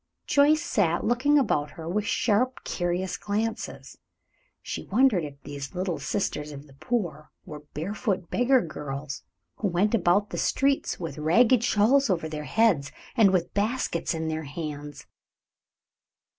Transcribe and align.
Joyce 0.25 0.63
sat 0.65 1.05
looking 1.05 1.37
about 1.37 1.69
her 1.77 1.87
with 1.87 2.07
sharp, 2.07 2.63
curious 2.63 3.17
glances. 3.17 3.99
She 4.63 4.85
wondered 4.87 5.23
if 5.23 5.39
these 5.43 5.75
little 5.75 5.99
sisters 5.99 6.51
of 6.51 6.65
the 6.65 6.73
poor 6.73 7.29
were 7.45 7.65
barefoot 7.75 8.31
beggar 8.31 8.61
girls, 8.61 9.21
who 9.57 9.67
went 9.67 9.93
about 9.93 10.31
the 10.31 10.39
streets 10.39 10.99
with 10.99 11.19
ragged 11.19 11.63
shawls 11.63 12.09
over 12.09 12.27
their 12.27 12.45
heads, 12.45 12.91
and 13.15 13.29
with 13.31 13.53
baskets 13.53 14.15
in 14.15 14.27
their 14.27 14.45
hands. 14.45 15.05